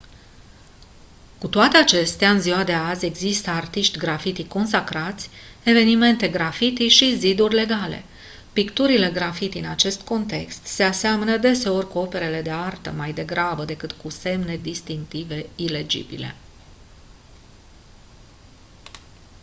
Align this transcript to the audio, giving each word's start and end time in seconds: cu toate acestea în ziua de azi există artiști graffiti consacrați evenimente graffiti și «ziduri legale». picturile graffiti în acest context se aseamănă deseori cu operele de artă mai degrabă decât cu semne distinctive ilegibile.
cu 1.39 1.47
toate 1.47 1.77
acestea 1.77 2.29
în 2.31 2.39
ziua 2.41 2.63
de 2.63 2.73
azi 2.73 3.05
există 3.05 3.49
artiști 3.49 3.97
graffiti 3.97 4.47
consacrați 4.47 5.29
evenimente 5.63 6.27
graffiti 6.27 6.87
și 6.87 7.17
«ziduri 7.17 7.53
legale». 7.53 8.03
picturile 8.53 9.09
graffiti 9.13 9.57
în 9.57 9.65
acest 9.65 10.01
context 10.01 10.65
se 10.65 10.83
aseamănă 10.83 11.37
deseori 11.37 11.87
cu 11.89 11.97
operele 11.97 12.41
de 12.41 12.49
artă 12.51 12.91
mai 12.91 13.13
degrabă 13.13 13.63
decât 13.65 13.91
cu 13.91 14.09
semne 14.09 14.57
distinctive 14.61 15.45
ilegibile. 15.55 16.35